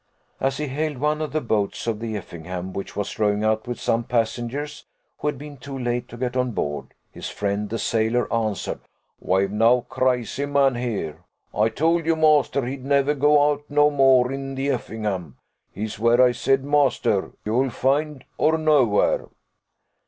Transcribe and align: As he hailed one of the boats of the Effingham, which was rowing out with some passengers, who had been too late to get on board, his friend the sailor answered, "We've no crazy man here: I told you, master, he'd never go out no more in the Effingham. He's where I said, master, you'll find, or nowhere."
As 0.39 0.57
he 0.57 0.65
hailed 0.65 0.97
one 0.97 1.21
of 1.21 1.31
the 1.31 1.41
boats 1.41 1.85
of 1.85 1.99
the 1.99 2.17
Effingham, 2.17 2.73
which 2.73 2.95
was 2.95 3.19
rowing 3.19 3.43
out 3.43 3.67
with 3.67 3.79
some 3.79 4.03
passengers, 4.03 4.87
who 5.19 5.27
had 5.27 5.37
been 5.37 5.57
too 5.57 5.77
late 5.77 6.07
to 6.07 6.17
get 6.17 6.35
on 6.35 6.53
board, 6.53 6.95
his 7.11 7.29
friend 7.29 7.69
the 7.69 7.77
sailor 7.77 8.25
answered, 8.33 8.79
"We've 9.19 9.51
no 9.51 9.81
crazy 9.81 10.47
man 10.47 10.73
here: 10.73 11.17
I 11.53 11.69
told 11.69 12.07
you, 12.07 12.15
master, 12.15 12.65
he'd 12.65 12.83
never 12.83 13.13
go 13.13 13.51
out 13.51 13.61
no 13.69 13.91
more 13.91 14.31
in 14.31 14.55
the 14.55 14.71
Effingham. 14.71 15.37
He's 15.71 15.99
where 15.99 16.19
I 16.19 16.31
said, 16.31 16.63
master, 16.63 17.33
you'll 17.45 17.69
find, 17.69 18.23
or 18.39 18.57
nowhere." 18.57 19.27